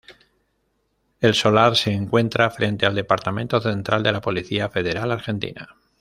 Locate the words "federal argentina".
4.67-5.75